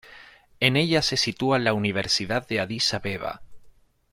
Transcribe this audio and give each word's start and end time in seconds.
En 0.59 0.77
ella 0.77 1.03
se 1.03 1.15
sitúa 1.15 1.59
la 1.59 1.73
Universidad 1.73 2.47
de 2.47 2.59
Adís 2.59 2.91
Abeba. 2.95 3.43